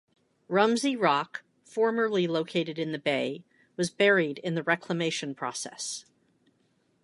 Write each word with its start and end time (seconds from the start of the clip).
Rumsey 0.47 0.95
Rock, 0.95 1.43
formerly 1.63 2.25
located 2.25 2.79
in 2.79 2.91
the 2.91 2.97
bay, 2.97 3.43
was 3.77 3.91
buried 3.91 4.39
in 4.39 4.55
the 4.55 4.63
reclamation 4.63 5.35
process. 5.35 6.05